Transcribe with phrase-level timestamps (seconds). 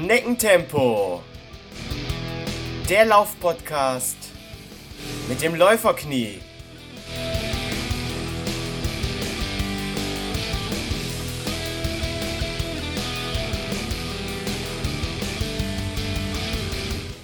[0.00, 1.24] Schneckentempo.
[2.88, 4.16] Der Laufpodcast
[5.28, 6.40] mit dem Läuferknie.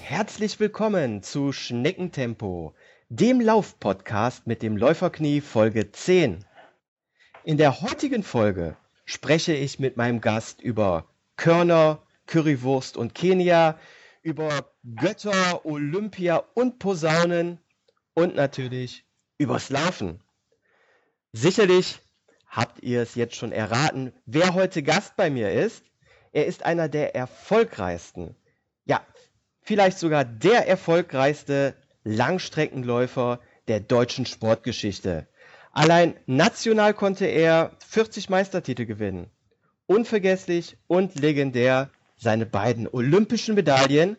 [0.02, 2.74] Herzlich willkommen zu Schneckentempo,
[3.08, 6.44] dem Laufpodcast mit dem Läuferknie Folge 10.
[7.44, 11.06] In der heutigen Folge spreche ich mit meinem Gast über
[11.36, 13.78] Körner, Currywurst und Kenia,
[14.22, 17.60] über Götter, Olympia und Posaunen
[18.14, 19.04] und natürlich
[19.38, 20.20] übers Laufen.
[21.32, 21.98] Sicherlich
[22.48, 25.84] habt ihr es jetzt schon erraten, wer heute Gast bei mir ist.
[26.32, 28.34] Er ist einer der erfolgreichsten,
[28.84, 29.04] ja,
[29.60, 35.26] vielleicht sogar der erfolgreichste Langstreckenläufer der deutschen Sportgeschichte.
[35.72, 39.30] Allein national konnte er 40 Meistertitel gewinnen.
[39.86, 44.16] Unvergesslich und legendär seine beiden olympischen Medaillen.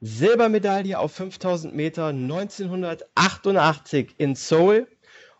[0.00, 4.88] Silbermedaille auf 5000 Meter 1988 in Seoul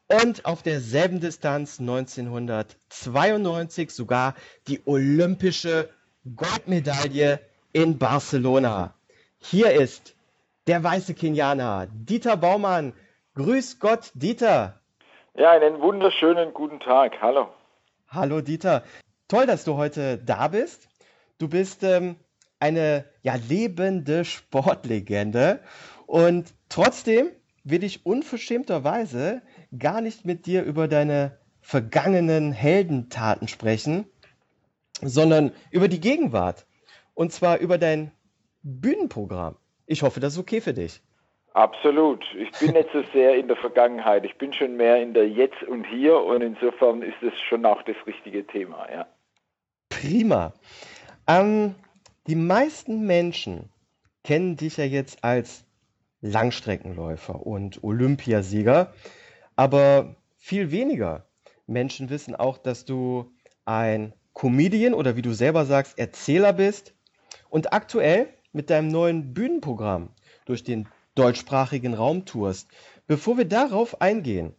[0.06, 4.34] und auf derselben Distanz 1992 sogar
[4.68, 5.88] die olympische
[6.36, 7.40] Goldmedaille
[7.72, 8.94] in Barcelona.
[9.38, 10.14] Hier ist
[10.68, 12.92] der weiße Kenianer Dieter Baumann.
[13.34, 14.78] Grüß Gott, Dieter.
[15.34, 17.20] Ja, einen wunderschönen guten Tag.
[17.20, 17.48] Hallo.
[18.08, 18.84] Hallo, Dieter.
[19.28, 20.88] Toll, dass du heute da bist.
[21.42, 22.14] Du bist ähm,
[22.60, 25.58] eine ja, lebende Sportlegende
[26.06, 27.32] und trotzdem
[27.64, 29.42] will ich unverschämterweise
[29.76, 34.06] gar nicht mit dir über deine vergangenen Heldentaten sprechen,
[35.00, 36.64] sondern über die Gegenwart.
[37.14, 38.12] Und zwar über dein
[38.62, 39.56] Bühnenprogramm.
[39.86, 41.02] Ich hoffe, das ist okay für dich.
[41.54, 42.24] Absolut.
[42.38, 44.24] Ich bin nicht so sehr in der Vergangenheit.
[44.24, 47.82] Ich bin schon mehr in der Jetzt und Hier und insofern ist es schon auch
[47.82, 49.08] das richtige Thema, ja.
[49.88, 50.52] Prima.
[51.26, 51.74] Ähm,
[52.26, 53.70] die meisten Menschen
[54.24, 55.64] kennen dich ja jetzt als
[56.20, 58.92] Langstreckenläufer und Olympiasieger,
[59.56, 61.26] aber viel weniger
[61.66, 63.32] Menschen wissen auch, dass du
[63.64, 66.94] ein Comedian oder wie du selber sagst, Erzähler bist
[67.50, 70.10] und aktuell mit deinem neuen Bühnenprogramm
[70.44, 72.68] durch den deutschsprachigen Raum tourst.
[73.06, 74.54] Bevor wir darauf eingehen,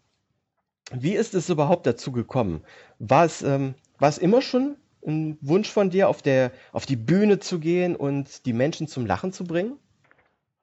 [0.92, 2.62] wie ist es überhaupt dazu gekommen?
[3.00, 4.76] War es, ähm, war es immer schon
[5.06, 9.06] ein Wunsch von dir, auf, der, auf die Bühne zu gehen und die Menschen zum
[9.06, 9.78] Lachen zu bringen?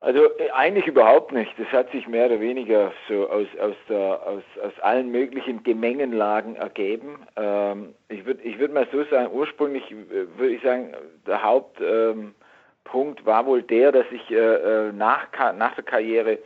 [0.01, 1.53] Also äh, eigentlich überhaupt nicht.
[1.59, 6.57] Das hat sich mehr oder weniger so aus, aus, der, aus, aus allen möglichen Gemengenlagen
[6.57, 7.27] ergeben.
[7.37, 10.95] Ähm, ich würde ich würd mal so sagen, ursprünglich äh, würde ich sagen,
[11.27, 16.39] der Hauptpunkt ähm, war wohl der, dass ich äh, äh, nach, nach der Karriere,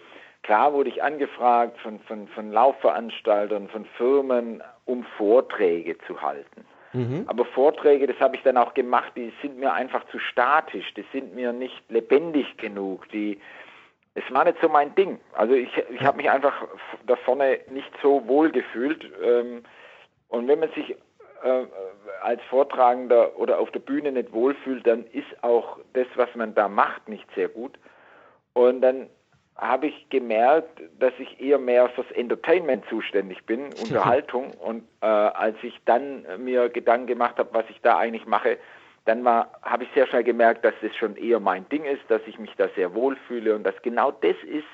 [0.43, 6.65] klar wurde ich angefragt von, von, von Laufveranstaltern, von Firmen, um Vorträge zu halten.
[6.95, 7.25] Mhm.
[7.27, 11.05] Aber Vorträge, das habe ich dann auch gemacht, die sind mir einfach zu statisch, die
[11.13, 13.39] sind mir nicht lebendig genug, die
[14.15, 15.19] es war nicht so mein Ding.
[15.33, 16.55] Also ich, ich habe mich einfach
[17.05, 19.05] da vorne nicht so wohl gefühlt.
[19.21, 19.65] Ähm,
[20.29, 20.97] und wenn man sich
[21.43, 21.67] äh,
[22.23, 26.69] als Vortragender oder auf der Bühne nicht wohlfühlt, dann ist auch das, was man da
[26.69, 27.77] macht, nicht sehr gut.
[28.53, 29.09] Und dann
[29.57, 34.53] habe ich gemerkt, dass ich eher mehr fürs Entertainment zuständig bin, Unterhaltung.
[34.55, 38.59] Und äh, als ich dann mir Gedanken gemacht habe, was ich da eigentlich mache,
[39.05, 42.39] dann habe ich sehr schnell gemerkt, dass das schon eher mein Ding ist, dass ich
[42.39, 44.65] mich da sehr wohl fühle und dass genau das ist,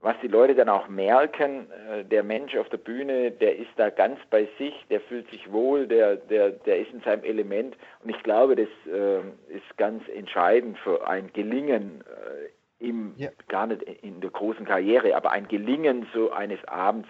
[0.00, 1.70] was die Leute dann auch merken.
[1.88, 5.50] Äh, der Mensch auf der Bühne, der ist da ganz bei sich, der fühlt sich
[5.50, 7.76] wohl, der, der, der ist in seinem Element.
[8.02, 12.48] Und ich glaube, das äh, ist ganz entscheidend für ein Gelingen äh,
[12.82, 13.30] im, ja.
[13.48, 17.08] gar nicht in der großen Karriere, aber ein Gelingen so eines Abends,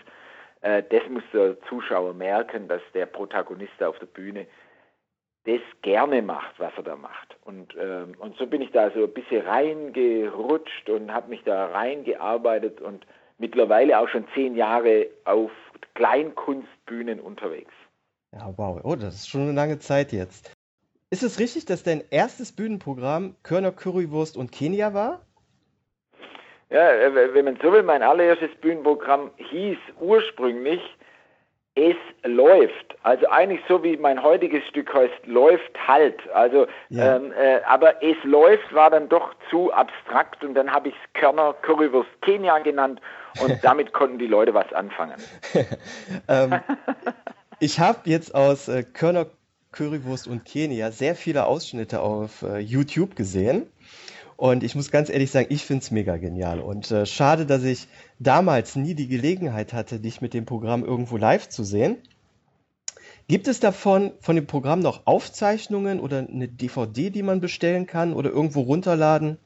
[0.61, 4.47] äh, das muss der Zuschauer merken, dass der Protagonist auf der Bühne
[5.45, 7.37] das gerne macht, was er da macht.
[7.45, 11.67] Und, ähm, und so bin ich da so ein bisschen reingerutscht und habe mich da
[11.67, 13.05] reingearbeitet und
[13.39, 15.51] mittlerweile auch schon zehn Jahre auf
[15.95, 17.73] Kleinkunstbühnen unterwegs.
[18.33, 18.81] Ja, wow.
[18.85, 20.55] Oh, das ist schon eine lange Zeit jetzt.
[21.11, 25.27] Ist es richtig, dass dein erstes Bühnenprogramm Körner Currywurst und Kenia war?
[26.73, 30.81] Ja, äh, wenn man so will, mein allererstes Bühnenprogramm hieß ursprünglich
[31.75, 32.97] Es läuft.
[33.03, 36.19] Also eigentlich so wie mein heutiges Stück heißt, läuft halt.
[36.35, 37.17] Also, ja.
[37.17, 41.21] ähm, äh, aber Es läuft war dann doch zu abstrakt und dann habe ich es
[41.21, 43.01] Körner Currywurst Kenia genannt
[43.41, 45.17] und damit konnten die Leute was anfangen.
[46.29, 46.61] ähm,
[47.59, 49.27] ich habe jetzt aus äh, Körner
[49.73, 53.67] Currywurst und Kenia sehr viele Ausschnitte auf äh, YouTube gesehen.
[54.37, 56.61] Und ich muss ganz ehrlich sagen, ich finde es mega genial.
[56.61, 57.89] Und äh, schade, dass ich
[58.19, 61.97] damals nie die Gelegenheit hatte, dich mit dem Programm irgendwo live zu sehen.
[63.29, 68.13] Gibt es davon von dem Programm noch Aufzeichnungen oder eine DVD, die man bestellen kann
[68.13, 69.39] oder irgendwo runterladen?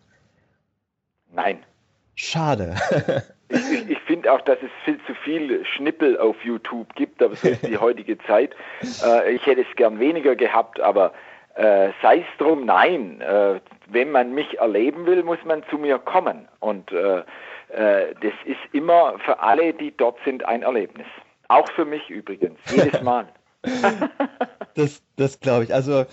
[1.32, 1.58] Nein.
[2.14, 2.74] Schade.
[3.48, 7.48] ich, ich finde auch, dass es viel zu viel Schnippel auf YouTube gibt, aber so
[7.48, 8.56] ist die heutige Zeit.
[9.04, 11.12] Äh, ich hätte es gern weniger gehabt, aber
[11.56, 13.20] äh, sei es drum, nein.
[13.20, 16.48] Äh, wenn man mich erleben will, muss man zu mir kommen.
[16.60, 17.18] Und äh,
[17.68, 21.06] äh, das ist immer für alle, die dort sind, ein Erlebnis.
[21.48, 23.28] Auch für mich übrigens, jedes Mal.
[24.74, 25.74] das das glaube ich.
[25.74, 26.04] Also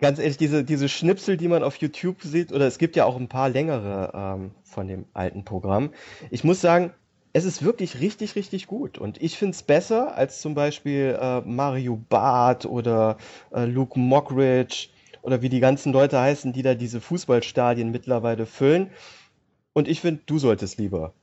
[0.00, 3.16] ganz ehrlich, diese, diese Schnipsel, die man auf YouTube sieht, oder es gibt ja auch
[3.16, 5.90] ein paar längere ähm, von dem alten Programm.
[6.30, 6.92] Ich muss sagen,
[7.32, 8.98] es ist wirklich richtig, richtig gut.
[8.98, 13.16] Und ich finde es besser als zum Beispiel äh, Mario Barth oder
[13.52, 14.88] äh, Luke Mockridge
[15.22, 18.90] oder wie die ganzen Leute heißen, die da diese Fußballstadien mittlerweile füllen.
[19.72, 21.14] Und ich finde, du solltest lieber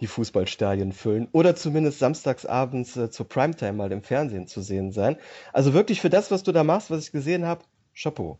[0.00, 5.16] die Fußballstadien füllen oder zumindest samstagsabends äh, zur Primetime mal im Fernsehen zu sehen sein.
[5.52, 7.64] Also wirklich für das, was du da machst, was ich gesehen habe,
[7.94, 8.38] Chapeau.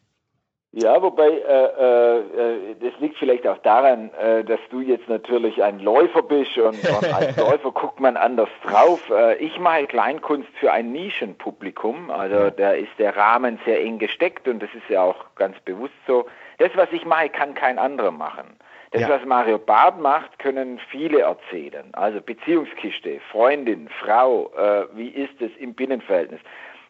[0.77, 5.79] Ja, wobei äh, äh, das liegt vielleicht auch daran, äh, dass du jetzt natürlich ein
[5.79, 9.09] Läufer bist und, und als Läufer guckt man anders drauf.
[9.09, 14.49] Äh, ich mache Kleinkunst für ein Nischenpublikum, also da ist der Rahmen sehr eng gesteckt
[14.49, 16.27] und das ist ja auch ganz bewusst so.
[16.59, 18.57] Das, was ich mache, kann kein anderer machen.
[18.91, 19.09] Das, ja.
[19.11, 21.87] was Mario Barth macht, können viele erzählen.
[21.93, 26.41] Also Beziehungskiste, Freundin, Frau, äh, wie ist es im Binnenverhältnis?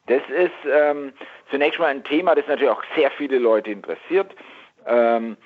[0.06, 1.12] Das ist ähm,
[1.50, 4.34] zunächst mal ein Thema, das natürlich auch sehr viele Leute interessiert.
[4.86, 5.36] Ähm,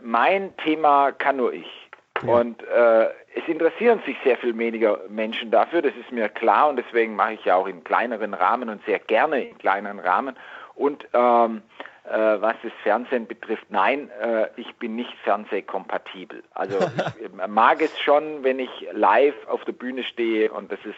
[0.00, 1.88] mein Thema kann nur ich.
[2.22, 2.34] Ja.
[2.34, 6.76] Und äh, es interessieren sich sehr viel weniger Menschen dafür, das ist mir klar und
[6.76, 10.36] deswegen mache ich ja auch in kleineren Rahmen und sehr gerne in kleineren Rahmen.
[10.74, 11.62] Und ähm,
[12.04, 16.42] äh, was das Fernsehen betrifft, nein, äh, ich bin nicht fernsehkompatibel.
[16.54, 16.78] Also
[17.20, 20.94] ich mag es schon, wenn ich live auf der Bühne stehe und das ist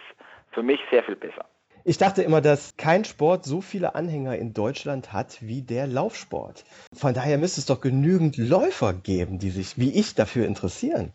[0.52, 1.44] für mich sehr viel besser.
[1.86, 6.64] Ich dachte immer, dass kein Sport so viele Anhänger in Deutschland hat wie der Laufsport.
[6.96, 11.12] Von daher müsste es doch genügend Läufer geben, die sich wie ich dafür interessieren.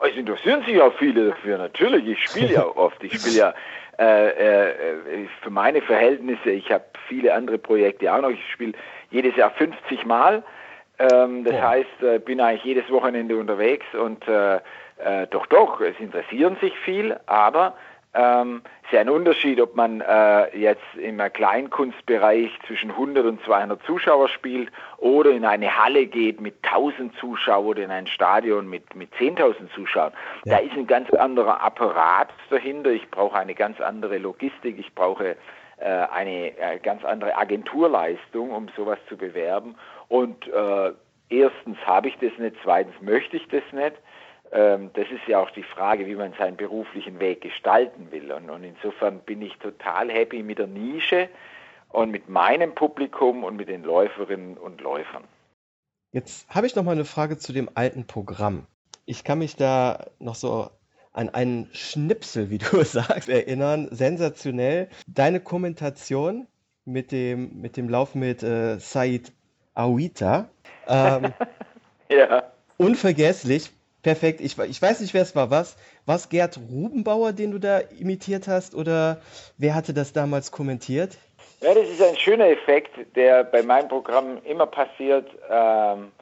[0.00, 2.06] Es interessieren sich auch viele dafür, natürlich.
[2.06, 3.04] Ich spiele ja oft.
[3.04, 3.54] Ich spiele ja
[3.98, 8.30] äh, äh, für meine Verhältnisse, ich habe viele andere Projekte auch noch.
[8.30, 8.72] Ich spiele
[9.10, 10.42] jedes Jahr 50 Mal.
[10.98, 11.68] Ähm, das ja.
[11.68, 14.56] heißt, äh, bin eigentlich jedes Wochenende unterwegs und äh,
[14.98, 17.74] äh, doch, doch, es interessieren sich viel, aber
[18.14, 23.82] ähm, ist ja ein Unterschied, ob man äh, jetzt im Kleinkunstbereich zwischen 100 und 200
[23.84, 28.96] Zuschauer spielt oder in eine Halle geht mit 1000 Zuschauern oder in ein Stadion mit,
[28.96, 30.12] mit 10.000 Zuschauern.
[30.44, 30.56] Ja.
[30.56, 32.90] Da ist ein ganz anderer Apparat dahinter.
[32.90, 34.78] Ich brauche eine ganz andere Logistik.
[34.78, 35.36] Ich brauche
[35.76, 39.76] äh, eine äh, ganz andere Agenturleistung, um sowas zu bewerben.
[40.08, 40.92] Und äh,
[41.28, 43.94] erstens habe ich das nicht, zweitens möchte ich das nicht.
[44.52, 48.32] Ähm, das ist ja auch die Frage, wie man seinen beruflichen Weg gestalten will.
[48.32, 51.28] Und, und insofern bin ich total happy mit der Nische
[51.90, 55.24] und mit meinem Publikum und mit den Läuferinnen und Läufern.
[56.12, 58.66] Jetzt habe ich noch mal eine Frage zu dem alten Programm.
[59.04, 60.70] Ich kann mich da noch so
[61.12, 63.88] an einen Schnipsel, wie du sagst, erinnern.
[63.90, 64.88] Sensationell.
[65.06, 66.46] Deine Kommentation
[66.84, 69.32] mit dem, mit dem Lauf mit äh, Said
[69.74, 70.48] Awita.
[70.86, 71.34] Ähm,
[72.10, 72.44] ja.
[72.78, 73.70] Unvergesslich.
[74.02, 74.40] Perfekt.
[74.40, 75.50] Ich, ich weiß nicht, wer es war.
[75.50, 75.76] Was?
[76.06, 78.74] Was Gerd Rubenbauer, den du da imitiert hast?
[78.74, 79.20] Oder
[79.56, 81.18] wer hatte das damals kommentiert?
[81.60, 85.28] Ja, das ist ein schöner Effekt, der bei meinem Programm immer passiert.
[85.50, 86.12] Ähm,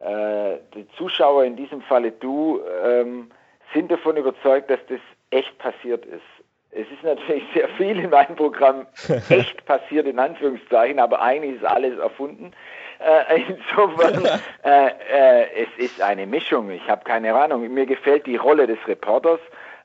[0.00, 3.30] äh, die Zuschauer, in diesem Falle du, ähm,
[3.72, 5.00] sind davon überzeugt, dass das
[5.30, 6.22] echt passiert ist.
[6.70, 8.86] Es ist natürlich sehr viel in meinem Programm
[9.30, 12.52] echt passiert, in Anführungszeichen, aber eigentlich ist alles erfunden.
[12.98, 14.24] Äh, insofern,
[14.64, 16.70] äh, äh, es ist eine Mischung.
[16.70, 17.72] Ich habe keine Ahnung.
[17.72, 19.40] Mir gefällt die Rolle des Reporters.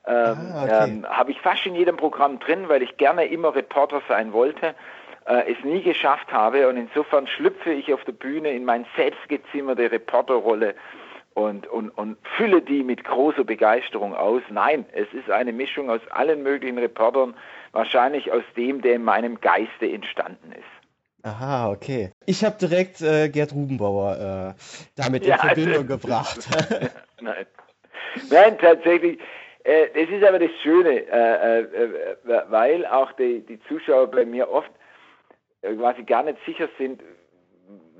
[0.08, 0.89] Ähm, ah, okay.
[0.89, 4.74] ähm, habe ich fast in jedem Programm drin, weil ich gerne immer Reporter sein wollte,
[5.27, 9.91] äh, es nie geschafft habe und insofern schlüpfe ich auf der Bühne in meine selbstgezimmerte
[9.91, 10.74] Reporterrolle
[11.36, 14.41] und, und, und fülle die mit großer Begeisterung aus.
[14.50, 17.36] Nein, es ist eine Mischung aus allen möglichen Reportern,
[17.72, 20.80] wahrscheinlich aus dem, der in meinem Geiste entstanden ist.
[21.24, 22.12] Aha, okay.
[22.25, 24.62] Ich habe direkt äh, Gerd Rubenbauer äh,
[24.96, 26.48] damit ja, in Verbindung also, gebracht.
[27.22, 27.46] Nein.
[28.30, 29.20] Nein, tatsächlich.
[29.63, 34.25] Äh, das ist aber das Schöne, äh, äh, äh, weil auch die, die Zuschauer bei
[34.25, 34.72] mir oft
[35.62, 37.04] quasi gar nicht sicher sind,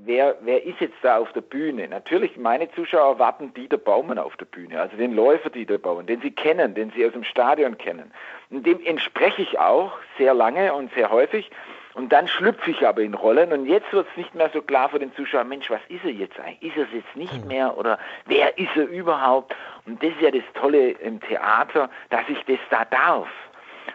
[0.06, 1.88] wer, wer ist jetzt da auf der Bühne?
[1.88, 6.22] Natürlich, meine Zuschauer erwarten Dieter Baumann auf der Bühne, also den Läufer Dieter Baumann, den
[6.22, 8.12] sie kennen, den sie aus dem Stadion kennen.
[8.50, 11.50] Und dem entspreche ich auch sehr lange und sehr häufig.
[11.94, 14.90] Und dann schlüpfe ich aber in Rollen und jetzt wird es nicht mehr so klar
[14.90, 16.72] für den Zuschauer, Mensch, was ist er jetzt eigentlich?
[16.72, 17.48] Ist er es jetzt nicht hm.
[17.48, 19.56] mehr oder wer ist er überhaupt?
[19.86, 23.28] Und das ist ja das Tolle im Theater, dass ich das da darf.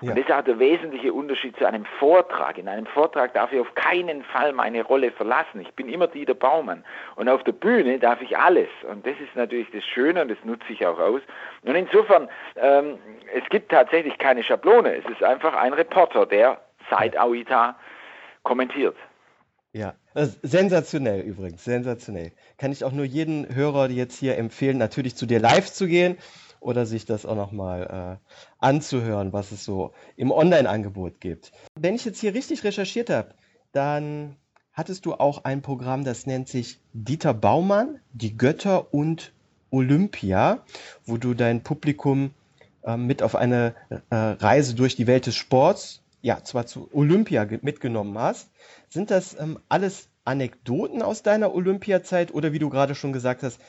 [0.01, 0.11] Ja.
[0.11, 2.59] Und das ist auch der wesentliche Unterschied zu einem Vortrag.
[2.59, 5.61] In einem Vortrag darf ich auf keinen Fall meine Rolle verlassen.
[5.61, 6.85] Ich bin immer Dieter Baumann.
[7.15, 8.69] Und auf der Bühne darf ich alles.
[8.91, 11.23] Und das ist natürlich das Schöne und das nutze ich auch aus.
[11.63, 12.99] Und insofern, ähm,
[13.35, 14.97] es gibt tatsächlich keine Schablone.
[14.97, 17.77] Es ist einfach ein Reporter, der seit Auita
[18.43, 18.97] kommentiert.
[19.73, 22.33] Ja, sensationell übrigens, sensationell.
[22.57, 26.17] Kann ich auch nur jeden Hörer jetzt hier empfehlen, natürlich zu dir live zu gehen
[26.61, 31.53] oder sich das auch nochmal äh, anzuhören, was es so im Online-Angebot gibt.
[31.79, 33.35] Wenn ich jetzt hier richtig recherchiert habe,
[33.73, 34.37] dann
[34.73, 39.33] hattest du auch ein Programm, das nennt sich Dieter Baumann, die Götter und
[39.71, 40.65] Olympia,
[41.05, 42.31] wo du dein Publikum
[42.83, 47.47] äh, mit auf eine äh, Reise durch die Welt des Sports, ja, zwar zu Olympia
[47.63, 48.51] mitgenommen hast.
[48.89, 53.61] Sind das ähm, alles Anekdoten aus deiner Olympiazeit oder wie du gerade schon gesagt hast,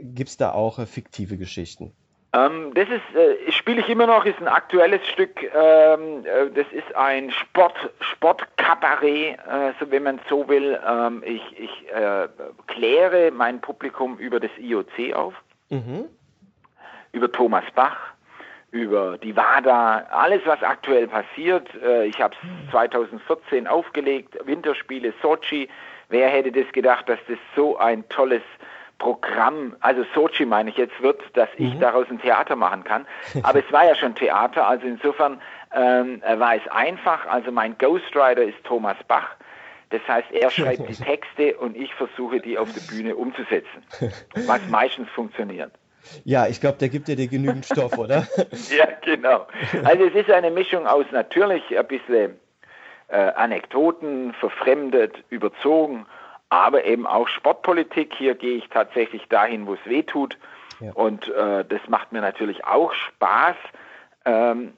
[0.00, 1.92] gibt es da auch äh, fiktive Geschichten?
[2.34, 5.42] Ähm, das ist, äh, spiele ich immer noch, ist ein aktuelles Stück.
[5.42, 10.78] Ähm, äh, das ist ein Sport, Sportkabarett, äh, so wenn man so will.
[10.86, 12.28] Ähm, ich, ich äh,
[12.66, 15.34] kläre mein Publikum über das IOC auf,
[15.70, 16.06] mhm.
[17.12, 18.13] über Thomas Bach,
[18.74, 21.68] über die WADA, alles was aktuell passiert.
[21.80, 25.68] Äh, ich habe es 2014 aufgelegt, Winterspiele Sochi.
[26.08, 28.42] Wer hätte das gedacht, dass das so ein tolles
[28.98, 31.80] Programm, also Sochi meine ich jetzt, wird, dass ich mhm.
[31.80, 33.06] daraus ein Theater machen kann.
[33.44, 35.40] Aber es war ja schon Theater, also insofern
[35.72, 37.26] ähm, war es einfach.
[37.26, 39.36] Also mein Ghostwriter ist Thomas Bach.
[39.90, 43.84] Das heißt, er schreibt die Texte und ich versuche, die auf der Bühne umzusetzen,
[44.46, 45.70] was meistens funktioniert.
[46.24, 48.26] Ja, ich glaube, der gibt dir genügend Stoff, oder?
[48.76, 49.46] ja, genau.
[49.84, 52.38] Also es ist eine Mischung aus natürlich ein bisschen
[53.08, 56.06] äh, Anekdoten, verfremdet, überzogen,
[56.48, 58.14] aber eben auch Sportpolitik.
[58.16, 60.38] Hier gehe ich tatsächlich dahin, wo es weh tut.
[60.80, 60.92] Ja.
[60.92, 63.56] Und äh, das macht mir natürlich auch Spaß.
[64.24, 64.74] Ähm,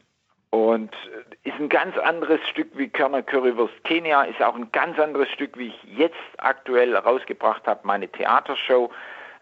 [0.50, 0.94] und
[1.42, 5.58] ist ein ganz anderes Stück wie Körner Currywurst Kenia, ist auch ein ganz anderes Stück,
[5.58, 8.90] wie ich jetzt aktuell rausgebracht habe, meine Theatershow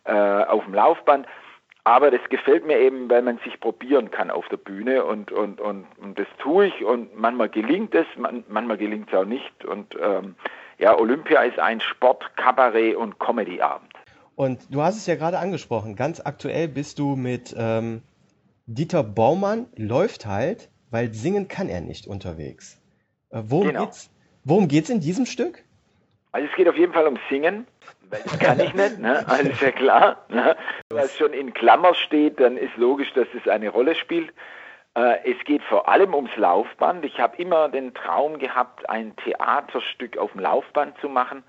[0.05, 1.27] äh, auf dem Laufband.
[1.87, 5.61] Aber das gefällt mir eben, weil man sich probieren kann auf der Bühne und, und,
[5.61, 9.65] und, und das tue ich und manchmal gelingt es, man, manchmal gelingt es auch nicht.
[9.67, 10.35] Und ähm,
[10.79, 13.93] ja, Olympia ist ein Sport, Kabarett und Comedyabend.
[14.35, 18.03] Und du hast es ja gerade angesprochen, ganz aktuell bist du mit ähm,
[18.67, 22.81] Dieter Baumann, läuft halt, weil singen kann er nicht unterwegs.
[23.31, 23.85] Äh, worum, genau.
[23.85, 24.11] geht's,
[24.45, 25.63] worum geht's in diesem Stück?
[26.33, 27.67] Also es geht auf jeden Fall um Singen.
[28.25, 29.25] Das kann ich nicht, ne?
[29.27, 30.17] Also ja klar.
[30.29, 30.57] Ne?
[30.91, 34.33] Was schon in Klammer steht, dann ist logisch, dass es eine Rolle spielt.
[34.97, 37.05] Äh, es geht vor allem ums Laufband.
[37.05, 41.43] Ich habe immer den Traum gehabt, ein Theaterstück auf dem Laufband zu machen.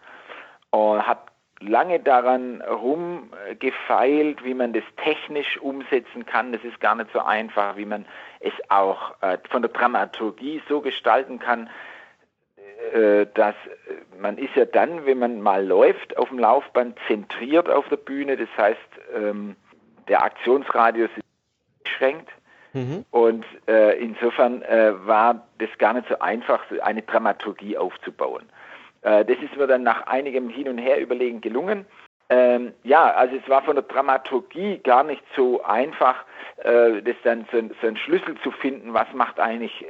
[0.72, 1.22] Und habe
[1.60, 6.52] lange daran rumgefeilt, wie man das technisch umsetzen kann.
[6.52, 8.06] Das ist gar nicht so einfach, wie man
[8.40, 11.70] es auch äh, von der Dramaturgie so gestalten kann,
[13.34, 17.88] dass äh, man ist ja dann, wenn man mal läuft auf dem Laufband, zentriert auf
[17.90, 18.38] der Bühne.
[18.38, 18.80] Das heißt,
[19.16, 19.56] ähm,
[20.08, 21.26] der Aktionsradius ist
[21.84, 22.30] beschränkt.
[22.74, 23.06] Mhm.
[23.12, 28.44] Und äh, insofern äh, war das gar nicht so einfach, eine Dramaturgie aufzubauen.
[29.02, 31.86] Äh, das ist mir dann nach einigem Hin und Her überlegen gelungen.
[32.28, 36.26] Ähm, ja, also es war von der Dramaturgie gar nicht so einfach,
[36.58, 39.86] äh, das dann so, so einen Schlüssel zu finden, was macht eigentlich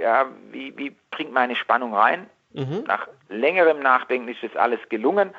[0.00, 2.28] ja, wie, wie bringt meine Spannung rein?
[2.52, 2.84] Mhm.
[2.86, 5.34] Nach längerem Nachdenken ist das alles gelungen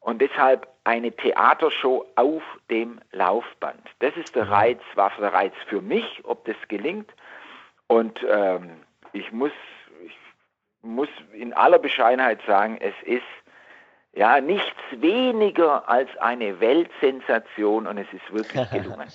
[0.00, 3.82] und deshalb eine Theatershow auf dem Laufband.
[4.00, 4.52] Das ist der mhm.
[4.52, 7.10] Reiz, war der Reiz für mich, ob das gelingt.
[7.86, 8.70] Und ähm,
[9.12, 9.52] ich muss,
[10.04, 10.16] ich
[10.82, 13.22] muss in aller Bescheidenheit sagen, es ist
[14.12, 19.08] ja nichts weniger als eine Weltsensation und es ist wirklich gelungen.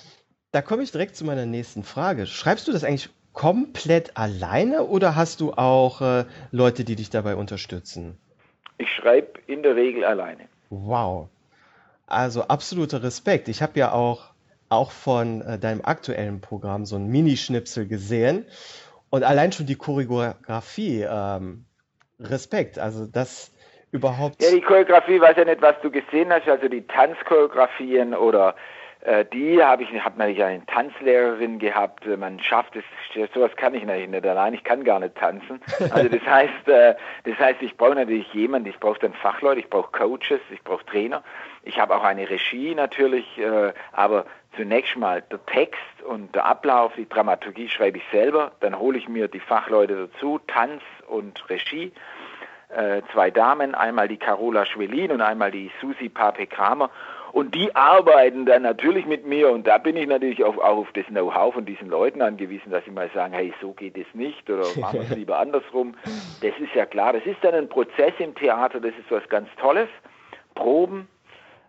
[0.52, 2.26] Da komme ich direkt zu meiner nächsten Frage.
[2.26, 7.36] Schreibst du das eigentlich komplett alleine oder hast du auch äh, Leute, die dich dabei
[7.36, 8.18] unterstützen?
[8.78, 10.48] Ich schreibe in der Regel alleine.
[10.70, 11.28] Wow.
[12.06, 13.48] Also absoluter Respekt.
[13.48, 14.32] Ich habe ja auch,
[14.70, 18.46] auch von äh, deinem aktuellen Programm so ein Minischnipsel gesehen
[19.10, 21.06] und allein schon die Choreografie.
[21.08, 21.66] Ähm,
[22.18, 22.78] Respekt.
[22.78, 23.52] Also das
[23.92, 24.42] überhaupt.
[24.42, 28.54] Ja, die Choreografie, weiß ja nicht, was du gesehen hast, also die Tanzchoreografien oder
[29.32, 32.04] die habe ich, man ja eine Tanzlehrerin gehabt.
[32.06, 32.84] Äh, man schafft es,
[33.32, 34.54] sowas kann ich natürlich nicht allein.
[34.54, 35.60] Ich kann gar nicht tanzen.
[35.90, 38.68] Also das heißt, äh, das heißt, ich brauche natürlich jemanden.
[38.68, 41.22] Ich brauche dann Fachleute, ich brauche Coaches, ich brauche Trainer.
[41.62, 43.40] Ich habe auch eine Regie natürlich,
[43.90, 48.52] aber zunächst mal der Text und der Ablauf, die Dramaturgie schreibe ich selber.
[48.60, 51.90] Dann hole ich mir die Fachleute dazu, Tanz und Regie.
[53.12, 56.88] Zwei Damen, einmal die Carola Schwelin und einmal die Susi Pape Kramer
[57.36, 60.92] Und die arbeiten dann natürlich mit mir und da bin ich natürlich auch, auch auf
[60.94, 64.48] das Know-how von diesen Leuten angewiesen, dass sie mal sagen, hey, so geht es nicht
[64.48, 65.94] oder machen wir es lieber andersrum.
[66.40, 69.50] Das ist ja klar, das ist dann ein Prozess im Theater, das ist was ganz
[69.60, 69.90] Tolles.
[70.54, 71.08] Proben,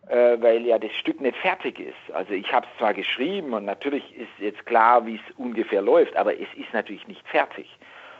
[0.07, 2.15] äh, weil ja das Stück nicht fertig ist.
[2.15, 6.15] Also ich habe es zwar geschrieben und natürlich ist jetzt klar, wie es ungefähr läuft,
[6.15, 7.67] aber es ist natürlich nicht fertig.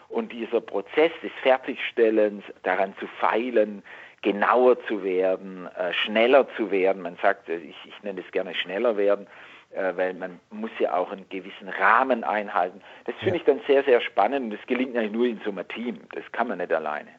[0.10, 3.84] Und dieser Prozess des Fertigstellens, daran zu feilen,
[4.22, 8.56] genauer zu werden, äh, schneller zu werden, man sagt, äh, ich, ich nenne es gerne
[8.56, 9.28] schneller werden,
[9.72, 12.82] äh, weil man muss ja auch einen gewissen Rahmen einhalten.
[13.06, 13.42] Das finde ja.
[13.42, 16.00] ich dann sehr, sehr spannend und das gelingt natürlich nur in so einem Team.
[16.14, 17.10] Das kann man nicht alleine.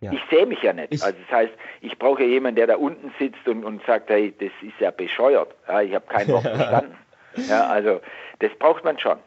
[0.00, 0.12] Ja.
[0.12, 0.92] Ich sehe mich ja nicht.
[0.92, 4.10] Ich also das heißt, ich brauche ja jemanden, der da unten sitzt und, und sagt,
[4.10, 5.54] hey, das ist ja bescheuert.
[5.68, 6.96] Ja, ich habe kein Wort verstanden.
[7.48, 8.00] Ja, also
[8.40, 9.18] das braucht man schon.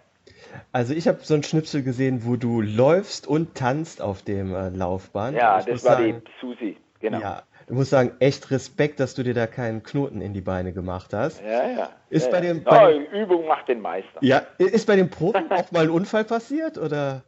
[0.72, 4.70] Also ich habe so einen Schnipsel gesehen, wo du läufst und tanzt auf dem äh,
[4.70, 5.38] Laufband.
[5.38, 7.20] Ja, das war sagen, die Susi, genau.
[7.20, 10.74] Ja, ich muss sagen, echt Respekt, dass du dir da keinen Knoten in die Beine
[10.74, 11.42] gemacht hast.
[11.42, 11.90] Ja, ja.
[12.10, 14.20] Ist ja, bei dem, bei oh, Übung macht den Meister.
[14.22, 17.24] Ja, ist bei den Proben auch mal ein Unfall passiert oder?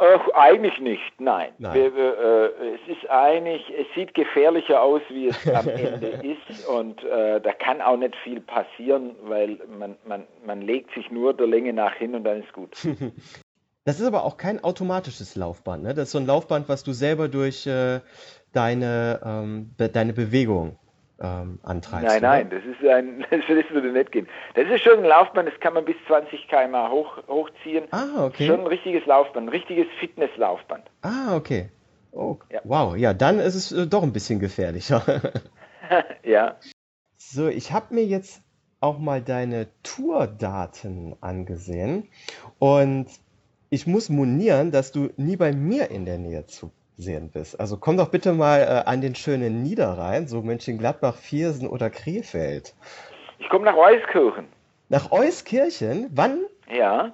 [0.00, 1.50] Ach, eigentlich nicht, nein.
[1.58, 1.74] nein.
[1.74, 6.68] Wir, wir, äh, es ist eigentlich, es sieht gefährlicher aus, wie es am Ende ist
[6.68, 11.34] und äh, da kann auch nicht viel passieren, weil man, man, man legt sich nur
[11.34, 12.76] der Länge nach hin und dann ist gut.
[13.84, 15.94] Das ist aber auch kein automatisches Laufband, ne?
[15.94, 18.00] Das ist so ein Laufband, was du selber durch äh,
[18.52, 20.78] deine, ähm, be deine Bewegung
[21.20, 22.06] ähm, antreibst.
[22.06, 22.28] Nein, oder?
[22.28, 24.28] nein, das ist ein, das würde nicht gehen.
[24.54, 27.84] Das ist schon ein Laufband, das kann man bis 20 km hoch, hochziehen.
[27.90, 28.46] Ah, okay.
[28.46, 30.84] Schon ein richtiges Laufband, ein richtiges Fitnesslaufband.
[31.02, 31.70] Ah, okay.
[32.12, 32.60] Oh, ja.
[32.64, 35.02] Wow, ja, dann ist es äh, doch ein bisschen gefährlicher.
[36.22, 36.56] ja.
[37.16, 38.42] So, ich habe mir jetzt
[38.80, 42.08] auch mal deine Tourdaten angesehen
[42.58, 43.06] und
[43.70, 47.58] ich muss monieren, dass du nie bei mir in der Nähe zu sehen bist.
[47.58, 52.74] Also komm doch bitte mal äh, an den schönen Niederrhein, so Mönchengladbach, Viersen oder Krefeld.
[53.38, 54.48] Ich komme nach Euskirchen.
[54.88, 56.08] Nach Euskirchen?
[56.12, 56.44] Wann?
[56.70, 57.12] Ja.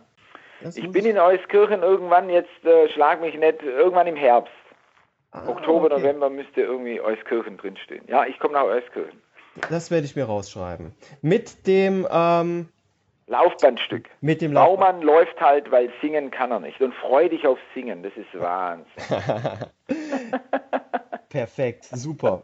[0.62, 4.53] Das ich bin in Euskirchen irgendwann, jetzt äh, schlag mich nicht, irgendwann im Herbst.
[5.31, 5.99] Ah, Oktober, okay.
[5.99, 8.04] November müsste irgendwie Euskirchen drinstehen.
[8.08, 9.21] Ja, ich komme nach Euskirchen.
[9.71, 10.95] Das werde ich mir rausschreiben.
[11.21, 12.69] Mit dem ähm,
[13.26, 14.10] Laufbandstück.
[14.21, 14.80] Mit dem Laufband.
[14.80, 16.80] Baumann läuft halt, weil singen kann er nicht.
[16.80, 18.93] Und freu dich auf Singen, das ist Wahnsinn.
[21.28, 22.43] Perfekt, super.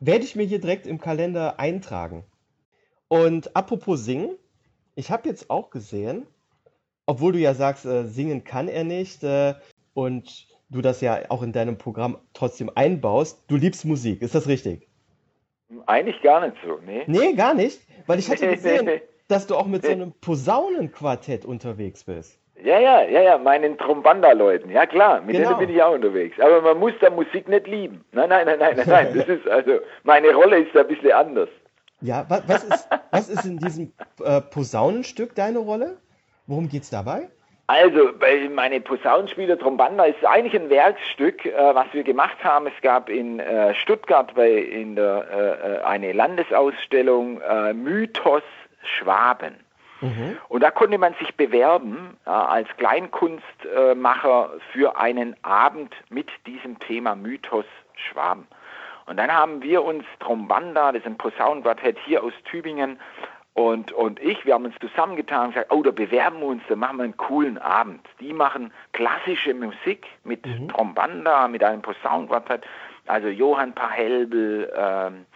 [0.00, 2.24] Werde ich mir hier direkt im Kalender eintragen.
[3.08, 4.36] Und apropos Singen,
[4.94, 6.26] ich habe jetzt auch gesehen,
[7.06, 9.54] obwohl du ja sagst, äh, singen kann er nicht äh,
[9.94, 14.46] und du das ja auch in deinem Programm trotzdem einbaust, du liebst Musik, ist das
[14.46, 14.86] richtig?
[15.86, 17.02] Eigentlich gar nicht so, nee.
[17.06, 22.04] Nee, gar nicht, weil ich hatte gesehen, dass du auch mit so einem Posaunenquartett unterwegs
[22.04, 22.38] bist.
[22.62, 24.70] Ja, ja, ja, ja, meinen Trombanda-Leuten.
[24.70, 25.50] Ja, klar, mit genau.
[25.50, 26.38] denen bin ich auch unterwegs.
[26.40, 28.04] Aber man muss da Musik nicht lieben.
[28.12, 29.14] Nein, nein, nein, nein, nein, nein.
[29.16, 31.48] Das ist also, meine Rolle ist da ein bisschen anders.
[32.02, 35.98] Ja, was, was, ist, was ist in diesem äh, Posaunenstück deine Rolle?
[36.46, 37.28] Worum geht es dabei?
[37.66, 42.66] Also, bei meine Posaunenspieler Trombanda ist eigentlich ein Werkstück, äh, was wir gemacht haben.
[42.66, 48.42] Es gab in äh, Stuttgart bei in der, äh, äh eine Landesausstellung äh, Mythos
[48.82, 49.56] Schwaben.
[50.00, 50.38] Mhm.
[50.48, 57.14] Und da konnte man sich bewerben äh, als Kleinkunstmacher für einen Abend mit diesem Thema
[57.14, 58.46] Mythos Schwaben.
[59.06, 62.98] Und dann haben wir uns Trombanda, das ist ein Posaunenquartett hier aus Tübingen,
[63.54, 66.76] und, und ich, wir haben uns zusammengetan und gesagt, oh, da bewerben wir uns, da
[66.76, 68.06] machen wir einen coolen Abend.
[68.20, 70.68] Die machen klassische Musik mit mhm.
[70.68, 72.64] Trombanda, mit einem Posaunenquartett,
[73.06, 75.26] also Johann Pahelbel, ähm,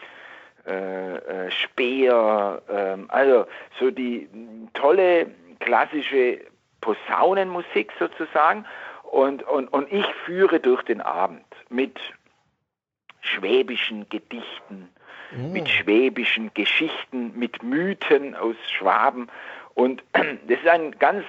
[0.67, 3.47] äh, äh, Speer, äh, also
[3.79, 4.29] so die
[4.73, 5.27] tolle
[5.61, 6.41] klassische
[6.81, 8.65] Posaunenmusik sozusagen
[9.03, 11.99] und, und, und ich führe durch den Abend mit
[13.21, 14.89] schwäbischen Gedichten,
[15.33, 15.53] mm.
[15.53, 19.29] mit schwäbischen Geschichten, mit Mythen aus Schwaben
[19.75, 21.25] und das ist ein ganz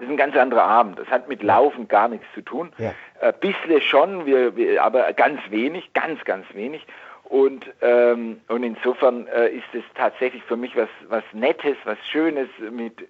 [0.00, 0.98] das ist ein ganz anderer Abend.
[0.98, 2.72] Das hat mit Laufen gar nichts zu tun.
[2.78, 2.94] Ja.
[3.20, 6.86] Äh, bisschen schon, wir, wir, aber ganz wenig, ganz, ganz wenig.
[7.30, 12.48] Und, ähm, und insofern äh, ist es tatsächlich für mich was, was Nettes, was Schönes
[12.72, 13.06] mit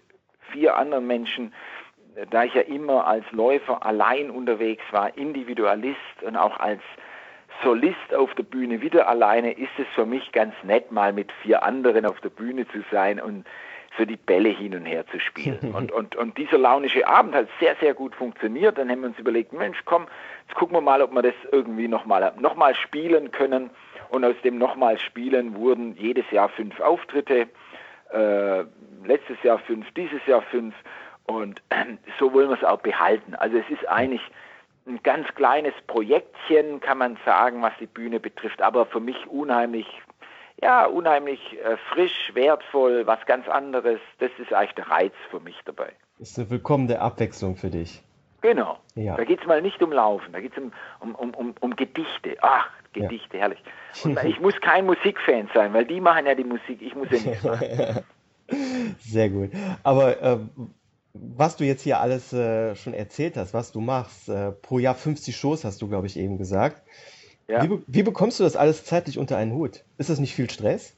[0.52, 1.54] vier anderen Menschen,
[2.28, 6.82] da ich ja immer als Läufer allein unterwegs war, Individualist und auch als
[7.64, 11.62] Solist auf der Bühne wieder alleine, ist es für mich ganz nett, mal mit vier
[11.62, 13.46] anderen auf der Bühne zu sein und
[13.96, 15.58] so die Bälle hin und her zu spielen.
[15.74, 18.76] Und, und, und dieser launische Abend hat sehr, sehr gut funktioniert.
[18.76, 20.06] Dann haben wir uns überlegt, Mensch, komm,
[20.46, 23.70] jetzt gucken wir mal, ob wir das irgendwie nochmal noch mal spielen können.
[24.10, 27.48] Und aus dem nochmal Spielen wurden jedes Jahr fünf Auftritte,
[28.12, 28.64] äh,
[29.04, 30.74] letztes Jahr fünf, dieses Jahr fünf.
[31.26, 31.62] Und
[32.18, 33.34] so wollen wir es auch behalten.
[33.34, 34.22] Also es ist eigentlich
[34.86, 39.86] ein ganz kleines Projektchen, kann man sagen, was die Bühne betrifft, aber für mich unheimlich
[40.62, 43.98] ja, unheimlich äh, frisch, wertvoll, was ganz anderes.
[44.18, 45.92] Das ist eigentlich der Reiz für mich dabei.
[46.18, 48.02] Ist eine willkommene Abwechslung für dich.
[48.40, 48.78] Genau.
[48.94, 49.16] Ja.
[49.16, 52.36] Da geht es mal nicht um Laufen, da geht es um, um, um, um, Gedichte.
[52.40, 53.42] Ach, Gedichte, ja.
[53.42, 53.62] herrlich.
[54.04, 57.30] Und ich muss kein Musikfan sein, weil die machen ja die Musik, ich muss ja
[57.30, 58.04] nicht machen.
[59.00, 59.50] Sehr gut.
[59.82, 60.38] Aber äh,
[61.12, 64.94] was du jetzt hier alles äh, schon erzählt hast, was du machst, äh, pro Jahr
[64.94, 66.82] 50 Shows hast du, glaube ich, eben gesagt.
[67.48, 67.62] Ja.
[67.64, 69.84] Wie, wie, bekommst du das alles zeitlich unter einen Hut?
[69.98, 70.94] Ist das nicht viel Stress?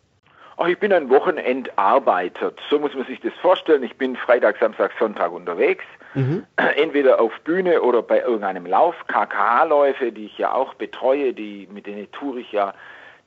[0.56, 2.52] Ach, ich bin ein Wochenendarbeiter.
[2.68, 3.82] So muss man sich das vorstellen.
[3.82, 5.84] Ich bin Freitag, Samstag, Sonntag unterwegs.
[6.14, 6.46] Mhm.
[6.76, 8.94] Entweder auf Bühne oder bei irgendeinem Lauf.
[9.08, 12.74] KKH-Läufe, die ich ja auch betreue, die, mit denen toure ich ja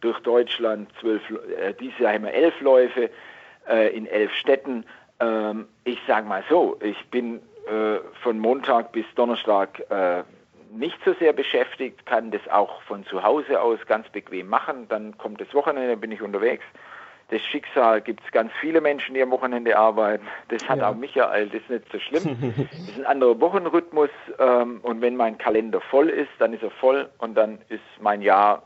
[0.01, 0.89] durch Deutschland.
[0.99, 3.09] Zwölf, äh, dieses Jahr haben wir elf Läufe
[3.67, 4.85] äh, in elf Städten.
[5.19, 10.23] Ähm, ich sage mal so, ich bin äh, von Montag bis Donnerstag äh,
[10.71, 14.87] nicht so sehr beschäftigt, kann das auch von zu Hause aus ganz bequem machen.
[14.89, 16.65] Dann kommt das Wochenende, bin ich unterwegs.
[17.29, 20.25] Das Schicksal gibt es ganz viele Menschen, die am Wochenende arbeiten.
[20.49, 20.89] Das hat ja.
[20.89, 22.55] auch Michael, das ist nicht so schlimm.
[22.57, 26.71] Das ist ein anderer Wochenrhythmus ähm, und wenn mein Kalender voll ist, dann ist er
[26.71, 28.63] voll und dann ist mein Jahr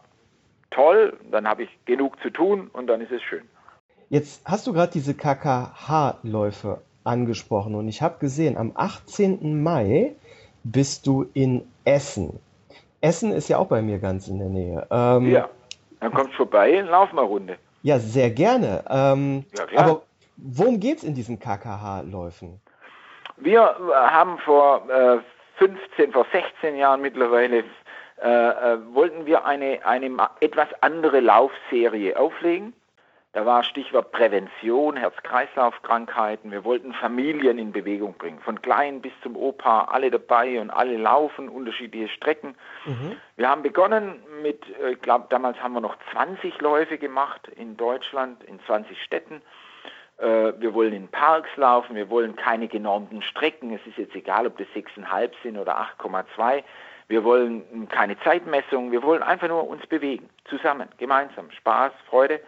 [0.71, 3.43] toll, dann habe ich genug zu tun und dann ist es schön.
[4.09, 9.63] Jetzt hast du gerade diese KKH-Läufe angesprochen und ich habe gesehen, am 18.
[9.63, 10.15] Mai
[10.63, 12.39] bist du in Essen.
[13.01, 14.87] Essen ist ja auch bei mir ganz in der Nähe.
[14.91, 15.49] Ähm, ja,
[15.99, 17.57] dann kommst du vorbei, lauf mal Runde.
[17.81, 18.83] Ja, sehr gerne.
[18.89, 19.83] Ähm, ja, klar.
[19.83, 20.01] Aber
[20.37, 22.59] worum geht es in diesen KKH-Läufen?
[23.37, 25.19] Wir äh, haben vor äh,
[25.57, 27.63] 15, vor 16 Jahren mittlerweile
[28.21, 30.11] äh, äh, wollten wir eine, eine
[30.41, 32.73] etwas andere Laufserie auflegen.
[33.31, 36.51] Da war Stichwort Prävention, Herz-Kreislauf-Krankheiten.
[36.51, 40.97] Wir wollten Familien in Bewegung bringen, von klein bis zum Opa, alle dabei und alle
[40.97, 42.55] laufen, unterschiedliche Strecken.
[42.85, 43.17] Mhm.
[43.35, 47.77] Wir haben begonnen mit, ich äh, glaube, damals haben wir noch 20 Läufe gemacht in
[47.77, 49.43] Deutschland, in 20 Städten.
[50.17, 53.71] Äh, wir wollen in Parks laufen, wir wollen keine genormten Strecken.
[53.75, 56.63] Es ist jetzt egal, ob das 6,5 sind oder 8,2.
[57.07, 62.39] Wir wollen keine Zeitmessung, wir wollen einfach nur uns bewegen, zusammen, gemeinsam, Spaß, Freude.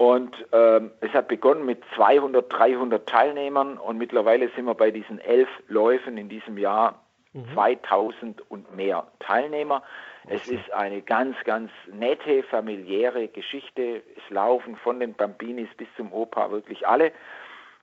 [0.00, 5.18] Und ähm, es hat begonnen mit 200, 300 Teilnehmern und mittlerweile sind wir bei diesen
[5.18, 7.02] elf Läufen in diesem Jahr
[7.34, 7.44] mhm.
[7.52, 9.82] 2000 und mehr Teilnehmer.
[10.26, 14.02] Es ist eine ganz, ganz nette, familiäre Geschichte.
[14.16, 17.12] Es laufen von den Bambinis bis zum Opa wirklich alle.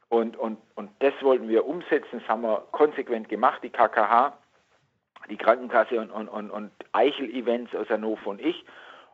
[0.10, 4.36] Und, und, und das wollten wir umsetzen, das haben wir konsequent gemacht, die KKH,
[5.30, 8.66] die Krankenkasse und, und, und, und Eichel-Events aus Hannover und ich.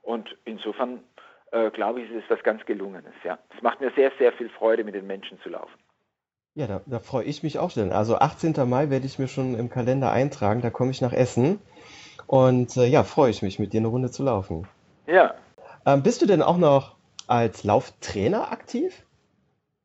[0.04, 1.02] Und insofern
[1.54, 3.13] äh, glaube ich, ist es was ganz Gelungenes.
[3.24, 3.38] Ja.
[3.56, 5.74] Es macht mir sehr, sehr viel Freude, mit den Menschen zu laufen.
[6.56, 7.92] Ja, da, da freue ich mich auch schon.
[7.92, 8.54] Also 18.
[8.68, 11.60] Mai werde ich mir schon im Kalender eintragen, da komme ich nach Essen.
[12.28, 14.68] Und äh, ja, freue ich mich, mit dir eine Runde zu laufen.
[15.08, 15.36] Ja.
[15.86, 16.96] Ähm, bist du denn auch noch
[17.28, 19.06] als Lauftrainer aktiv?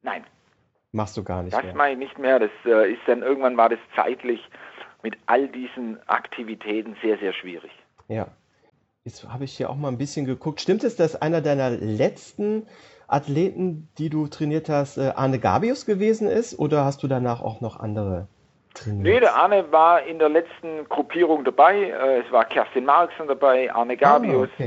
[0.03, 0.25] Nein.
[0.93, 1.73] Machst du gar nicht das mehr?
[1.73, 2.39] Das mache ich nicht mehr.
[2.39, 4.41] Das äh, ist dann irgendwann war das zeitlich
[5.03, 7.71] mit all diesen Aktivitäten sehr, sehr schwierig.
[8.09, 8.29] Ja.
[9.09, 10.61] Jetzt habe ich hier auch mal ein bisschen geguckt.
[10.61, 12.67] Stimmt es, dass einer deiner letzten
[13.07, 16.59] Athleten, die du trainiert hast, äh, Arne Gabius gewesen ist?
[16.59, 18.29] Oder hast du danach auch noch andere
[18.75, 19.03] trainiert?
[19.03, 21.85] Nee, der Arne war in der letzten Gruppierung dabei.
[21.85, 24.65] Äh, es war Kerstin Marxen dabei, Arne Gabius, ah,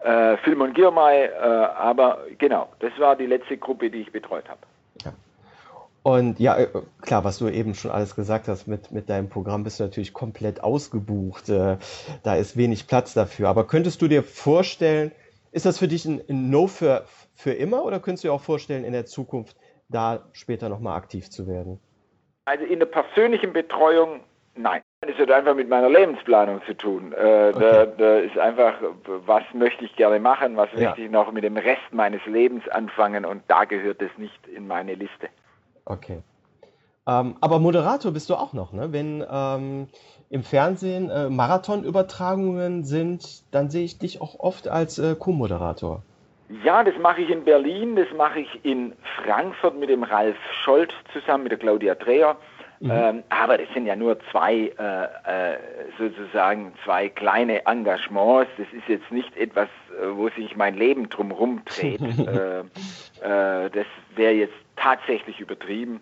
[0.00, 0.32] okay.
[0.32, 1.26] äh, Filmon Girmay.
[1.26, 4.58] Äh, aber genau, das war die letzte Gruppe, die ich betreut habe.
[6.06, 6.68] Und ja, äh,
[7.02, 10.12] klar, was du eben schon alles gesagt hast, mit, mit deinem Programm bist du natürlich
[10.12, 11.48] komplett ausgebucht.
[11.48, 11.78] Äh,
[12.22, 13.48] da ist wenig Platz dafür.
[13.48, 15.10] Aber könntest du dir vorstellen,
[15.50, 18.40] ist das für dich ein, ein No für, für immer oder könntest du dir auch
[18.40, 19.56] vorstellen, in der Zukunft
[19.88, 21.80] da später nochmal aktiv zu werden?
[22.44, 24.20] Also in der persönlichen Betreuung,
[24.54, 24.82] nein.
[25.00, 27.14] Das hat einfach mit meiner Lebensplanung zu tun.
[27.14, 27.58] Äh, okay.
[27.58, 28.74] da, da, ist einfach,
[29.26, 30.90] was möchte ich gerne machen, was ja.
[30.90, 34.68] möchte ich noch mit dem Rest meines Lebens anfangen und da gehört es nicht in
[34.68, 35.30] meine Liste.
[35.86, 36.22] Okay.
[37.06, 38.92] Ähm, aber Moderator bist du auch noch, ne?
[38.92, 39.86] Wenn ähm,
[40.28, 46.02] im Fernsehen äh, Marathonübertragungen sind, dann sehe ich dich auch oft als äh, Co-Moderator.
[46.64, 50.92] Ja, das mache ich in Berlin, das mache ich in Frankfurt mit dem Ralf Scholz
[51.12, 52.36] zusammen, mit der Claudia Dreher.
[52.80, 52.90] Mhm.
[52.90, 55.58] Ähm, aber das sind ja nur zwei, äh, äh,
[55.98, 58.50] sozusagen zwei kleine Engagements.
[58.58, 59.68] Das ist jetzt nicht etwas,
[60.00, 62.00] äh, wo sich mein Leben drumherum dreht.
[62.26, 66.00] Äh, äh, das wäre jetzt tatsächlich übertrieben.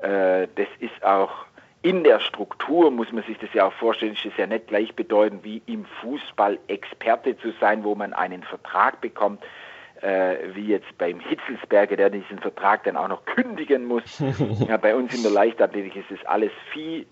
[0.00, 1.46] Das ist auch
[1.82, 5.44] in der Struktur, muss man sich das ja auch vorstellen, ist es ja nicht gleichbedeutend
[5.44, 9.42] wie im Fußball Experte zu sein, wo man einen Vertrag bekommt,
[10.04, 14.22] äh, wie jetzt beim Hitzelsberger, der diesen Vertrag dann auch noch kündigen muss.
[14.68, 17.06] ja, bei uns in der Leichtathletik ist es alles viel,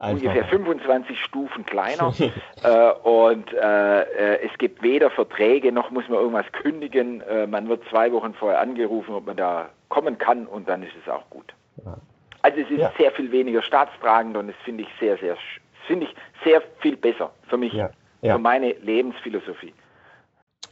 [0.00, 2.12] ungefähr 25 Stufen kleiner.
[2.62, 7.20] äh, und äh, äh, es gibt weder Verträge noch muss man irgendwas kündigen.
[7.22, 10.94] Äh, man wird zwei Wochen vorher angerufen, ob man da kommen kann und dann ist
[11.00, 11.54] es auch gut.
[11.84, 11.96] Ja.
[12.42, 12.92] Also es ist ja.
[12.98, 15.36] sehr viel weniger staatstragend und das finde ich sehr, sehr,
[15.86, 17.90] finde ich sehr viel besser für mich, ja.
[18.20, 19.72] für meine Lebensphilosophie.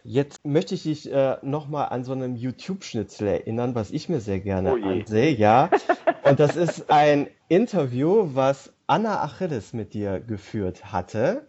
[0.06, 4.38] Jetzt möchte ich dich äh, nochmal an so einem YouTube-Schnitzel erinnern, was ich mir sehr
[4.38, 5.34] gerne oh ansehe.
[5.34, 5.70] Ja,
[6.24, 11.46] und das ist ein Interview, was Anna Achilles mit dir geführt hatte.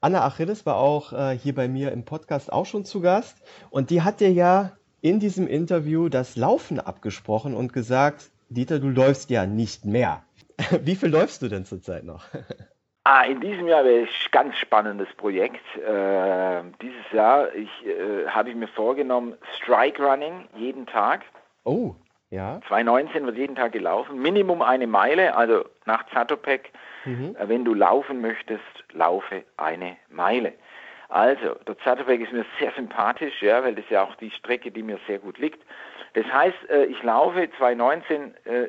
[0.00, 3.38] Anna Achilles war auch äh, hier bei mir im Podcast auch schon zu Gast
[3.70, 8.88] und die hat dir ja in diesem Interview das Laufen abgesprochen und gesagt, Dieter, du
[8.88, 10.22] läufst ja nicht mehr.
[10.84, 12.24] Wie viel läufst du denn zurzeit noch?
[13.08, 15.64] Ah, in diesem Jahr wäre ein ganz spannendes Projekt.
[15.76, 21.20] Äh, dieses Jahr äh, habe ich mir vorgenommen, Strike Running jeden Tag.
[21.62, 21.94] Oh,
[22.30, 22.60] ja.
[22.66, 24.20] 2019 wird jeden Tag gelaufen.
[24.20, 26.72] Minimum eine Meile, also nach Zatopek.
[27.04, 27.36] Mhm.
[27.38, 30.54] Äh, wenn du laufen möchtest, laufe eine Meile.
[31.08, 34.82] Also, der Zatopek ist mir sehr sympathisch, ja, weil das ja auch die Strecke, die
[34.82, 35.64] mir sehr gut liegt.
[36.14, 38.68] Das heißt, äh, ich laufe 2019 äh,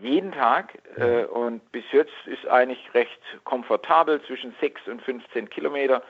[0.00, 6.02] jeden Tag äh, und bis jetzt ist eigentlich recht komfortabel zwischen 6 und 15 Kilometer.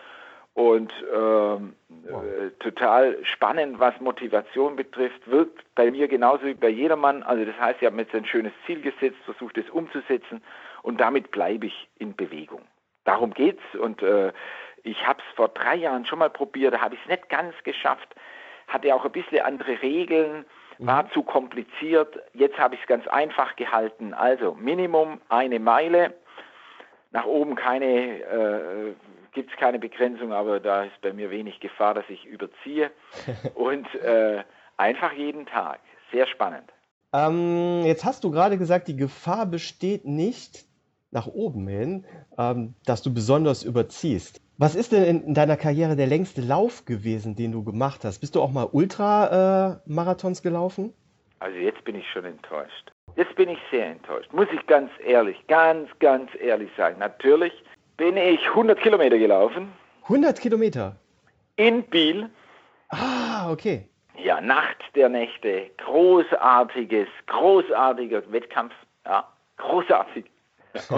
[0.54, 2.24] Und ähm, wow.
[2.24, 7.22] äh, total spannend, was Motivation betrifft, wirkt bei mir genauso wie bei jedermann.
[7.22, 10.42] Also das heißt, ich habe mir jetzt ein schönes Ziel gesetzt, versucht es umzusetzen.
[10.82, 12.62] Und damit bleibe ich in Bewegung.
[13.04, 13.62] Darum geht's.
[13.80, 14.32] Und äh,
[14.82, 17.54] ich habe es vor drei Jahren schon mal probiert, da habe ich es nicht ganz
[17.62, 18.08] geschafft,
[18.66, 20.44] hatte auch ein bisschen andere Regeln
[20.78, 21.10] war mhm.
[21.12, 22.18] zu kompliziert.
[22.34, 24.14] Jetzt habe ich es ganz einfach gehalten.
[24.14, 26.14] Also Minimum eine Meile.
[27.10, 28.94] Nach oben keine, äh,
[29.32, 32.90] gibt es keine Begrenzung, aber da ist bei mir wenig Gefahr, dass ich überziehe.
[33.54, 34.42] Und äh,
[34.76, 35.80] einfach jeden Tag.
[36.12, 36.70] Sehr spannend.
[37.12, 40.66] Ähm, jetzt hast du gerade gesagt, die Gefahr besteht nicht
[41.10, 42.04] nach oben hin,
[42.36, 44.42] ähm, dass du besonders überziehst.
[44.60, 48.18] Was ist denn in, deiner Karriere der längste Lauf gewesen, den du gemacht hast?
[48.18, 50.92] Bist du auch mal Ultramarathons äh, gelaufen?
[51.38, 52.90] Also jetzt bin ich schon enttäuscht.
[53.14, 54.32] Jetzt bin ich sehr enttäuscht.
[54.32, 56.98] Muss ich ganz ehrlich, ganz, ganz ehrlich sagen.
[56.98, 57.52] Natürlich
[57.96, 59.72] bin ich 100 Kilometer gelaufen.
[60.02, 60.96] 100 Kilometer?
[61.54, 62.28] In Biel.
[62.88, 63.88] Ah, okay.
[64.20, 65.70] Ja, Nacht der Nächte.
[65.76, 68.74] Großartiges, großartiger Wettkampf.
[69.06, 69.24] Ja,
[69.56, 70.24] großartig.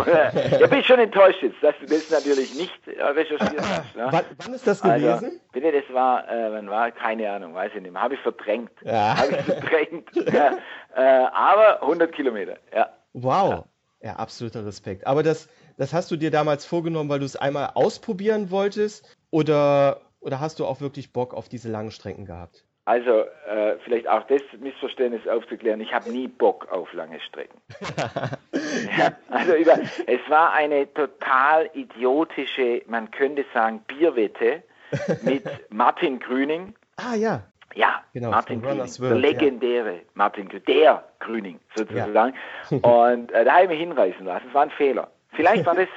[0.07, 3.97] Ja, bin ich schon enttäuscht jetzt, dass du das natürlich nicht recherchiert hast.
[3.97, 4.09] Ne?
[4.11, 5.09] Wann, wann, ist das gewesen?
[5.09, 8.21] Also, bitte, das war, äh, wann war, keine Ahnung, weiß ich nicht mehr, habe ich
[8.21, 8.73] verdrängt.
[8.85, 9.17] Ja.
[9.21, 10.11] Habe ich verdrängt.
[10.33, 10.59] ja.
[10.95, 12.91] äh, aber 100 Kilometer, ja.
[13.13, 13.65] Wow,
[14.01, 15.07] ja, absoluter Respekt.
[15.07, 20.01] Aber das, das hast du dir damals vorgenommen, weil du es einmal ausprobieren wolltest oder,
[20.21, 22.65] oder hast du auch wirklich Bock auf diese langen Strecken gehabt?
[22.87, 25.81] Also äh, vielleicht auch das Missverständnis aufzuklären.
[25.81, 27.61] Ich habe nie Bock auf lange Strecken.
[28.99, 34.63] ja, also über, es war eine total idiotische, man könnte sagen, Bierwette
[35.23, 36.75] mit Martin Grüning.
[36.97, 37.43] Ah ja.
[37.75, 40.01] Ja, genau, Martin Grüning, der legendäre ja.
[40.15, 42.35] Martin Grüning, der Grüning sozusagen.
[42.71, 42.77] Ja.
[42.83, 44.47] Und äh, da habe ich mich hinreißen lassen.
[44.49, 45.09] Es war ein Fehler.
[45.33, 45.89] Vielleicht war das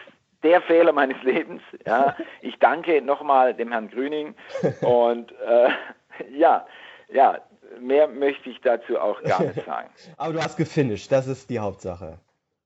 [0.43, 1.61] der Fehler meines Lebens.
[1.87, 4.35] Ja, ich danke nochmal dem Herrn Grüning
[4.81, 5.69] und äh,
[6.31, 6.65] ja,
[7.11, 7.39] ja,
[7.79, 9.89] mehr möchte ich dazu auch gar nicht sagen.
[10.17, 12.19] Aber du hast gefinisht, das ist die Hauptsache.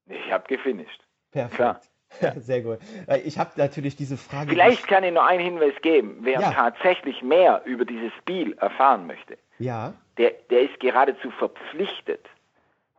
[0.07, 1.01] Ich habe gefinisht.
[1.31, 1.89] Perfekt.
[2.21, 2.31] Ja.
[2.39, 2.79] Sehr gut.
[3.25, 4.51] Ich habe natürlich diese Frage.
[4.51, 6.19] Vielleicht kann ich nur einen Hinweis geben.
[6.21, 6.51] Wer ja.
[6.51, 9.93] tatsächlich mehr über dieses Spiel erfahren möchte, ja.
[10.17, 12.25] der, der ist geradezu verpflichtet,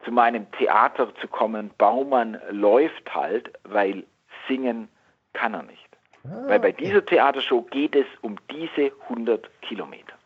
[0.05, 1.71] zu meinem Theater zu kommen.
[1.79, 4.05] Baumann läuft halt, weil
[4.47, 4.89] singen
[5.33, 5.89] kann er nicht.
[6.25, 6.85] Ah, weil bei okay.
[6.85, 10.18] dieser Theatershow geht es um diese 100 Kilometer.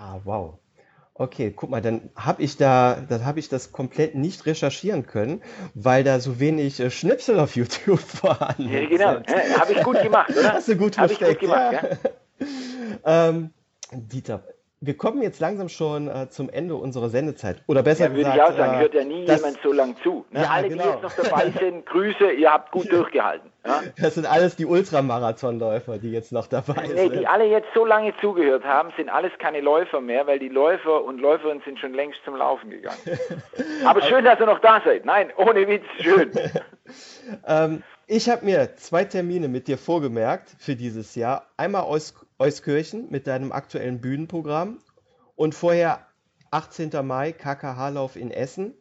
[0.00, 0.58] Ah, wow.
[1.12, 5.42] Okay, guck mal, dann habe ich da, dann habe ich das komplett nicht recherchieren können,
[5.74, 9.12] weil da so wenig äh, Schnipsel auf YouTube vorhanden ja, genau.
[9.28, 9.60] sind.
[9.60, 10.54] Habe ich gut gemacht, oder?
[10.54, 11.82] Hast du gut versteckt, gemacht, ja.
[13.02, 13.28] ja.
[13.28, 13.50] ähm,
[13.92, 14.42] Dieter,
[14.82, 17.62] wir kommen jetzt langsam schon äh, zum Ende unserer Sendezeit.
[17.66, 18.34] Oder besser ja, gesagt.
[18.34, 20.24] Würde ich auch sagen, äh, hört ja nie jemand so lang zu.
[20.30, 20.40] Ne?
[20.40, 20.82] Ja, Alle, genau.
[20.82, 23.52] die jetzt noch dabei sind, Grüße, ihr habt gut durchgehalten.
[23.66, 23.82] Ja?
[24.00, 27.20] Das sind alles die Ultramarathonläufer, die jetzt noch dabei nee, sind.
[27.20, 31.04] Die alle jetzt so lange zugehört haben, sind alles keine Läufer mehr, weil die Läufer
[31.04, 32.98] und Läuferinnen sind schon längst zum Laufen gegangen.
[33.84, 35.04] Aber schön, dass ihr noch da seid.
[35.04, 36.30] Nein, ohne Witz, schön.
[37.46, 41.46] ähm, ich habe mir zwei Termine mit dir vorgemerkt für dieses Jahr.
[41.56, 44.78] Einmal aus Euskirchen mit deinem aktuellen Bühnenprogramm
[45.36, 46.08] und vorher
[46.50, 46.90] 18.
[47.06, 48.74] Mai KKH-Lauf in Essen.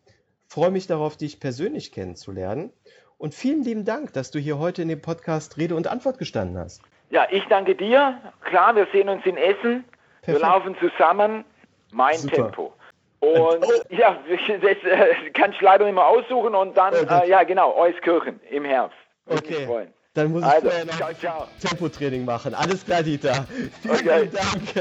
[0.47, 2.73] Freue mich darauf, dich persönlich kennenzulernen.
[3.19, 6.57] Und vielen lieben Dank, dass du hier heute in dem Podcast Rede und Antwort gestanden
[6.57, 6.81] hast.
[7.11, 8.19] Ja, ich danke dir.
[8.45, 9.83] Klar, wir sehen uns in Essen.
[10.23, 10.25] Perfekt.
[10.25, 11.45] Wir laufen zusammen.
[11.91, 12.35] Mein Super.
[12.35, 12.73] Tempo.
[13.19, 13.73] Und oh.
[13.91, 16.55] ja, das äh, kann ich leider nicht mehr aussuchen.
[16.55, 18.97] Und dann, äh, ja genau, Euskirchen im Herbst.
[19.29, 19.65] Okay.
[19.65, 19.89] freuen.
[20.13, 21.47] Dann muss ich also, vorher noch ciao, ciao.
[21.61, 22.53] Tempotraining machen.
[22.53, 23.47] Alles klar, Dieter.
[23.81, 24.29] Vielen okay.
[24.33, 24.73] Dank.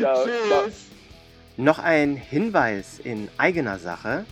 [0.00, 0.48] Ciao, Tschüss.
[0.48, 0.64] Ciao.
[1.56, 4.26] Noch ein Hinweis in eigener Sache.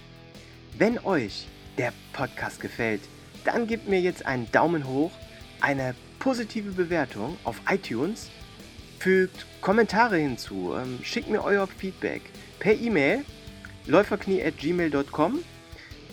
[0.77, 1.47] Wenn euch
[1.79, 3.03] der Podcast gefällt,
[3.45, 5.13] dann gebt mir jetzt einen Daumen hoch,
[5.61, 8.31] eine positive Bewertung auf iTunes,
[8.99, 12.23] fügt Kommentare hinzu, ähm, schickt mir euer Feedback
[12.59, 13.25] per E-Mail
[13.87, 15.45] läuferknie.gmail.com.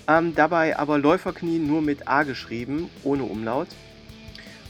[0.10, 3.68] Ähm, dabei aber Läuferknie nur mit A geschrieben, ohne Umlaut.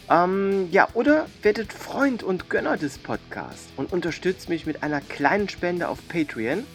[0.10, 5.48] Ähm, ja, oder werdet Freund und Gönner des Podcasts und unterstützt mich mit einer kleinen
[5.48, 6.66] Spende auf Patreon.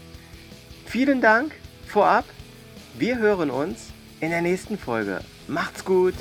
[0.87, 1.53] Vielen Dank
[1.87, 2.25] vorab.
[2.99, 5.21] Wir hören uns in der nächsten Folge.
[5.47, 6.15] Macht's gut!